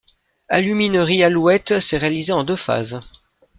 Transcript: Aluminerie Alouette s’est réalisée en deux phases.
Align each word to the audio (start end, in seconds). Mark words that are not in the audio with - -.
Aluminerie 0.49 1.23
Alouette 1.25 1.79
s’est 1.79 1.97
réalisée 1.99 2.31
en 2.33 2.43
deux 2.43 2.55
phases. 2.55 3.01